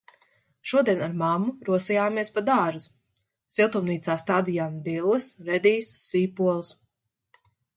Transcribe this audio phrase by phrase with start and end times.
[0.69, 2.81] Šodien ar mammu rosījāmies pa dārzu.
[3.59, 6.73] Siltumnīcā stādījām dilles, redīsus, sīpolus.